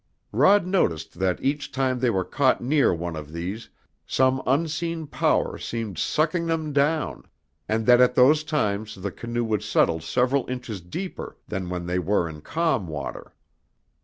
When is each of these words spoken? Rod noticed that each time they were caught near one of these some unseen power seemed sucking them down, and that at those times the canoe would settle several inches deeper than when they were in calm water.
Rod 0.31 0.65
noticed 0.65 1.19
that 1.19 1.37
each 1.43 1.71
time 1.71 1.99
they 1.99 2.09
were 2.09 2.25
caught 2.25 2.59
near 2.59 2.91
one 2.91 3.15
of 3.15 3.31
these 3.31 3.69
some 4.07 4.41
unseen 4.47 5.05
power 5.05 5.59
seemed 5.59 5.99
sucking 5.99 6.47
them 6.47 6.73
down, 6.73 7.25
and 7.69 7.85
that 7.85 8.01
at 8.01 8.15
those 8.15 8.43
times 8.43 8.95
the 8.95 9.11
canoe 9.11 9.43
would 9.43 9.61
settle 9.61 9.99
several 9.99 10.49
inches 10.49 10.81
deeper 10.81 11.37
than 11.47 11.69
when 11.69 11.85
they 11.85 11.99
were 11.99 12.27
in 12.27 12.41
calm 12.41 12.87
water. 12.87 13.35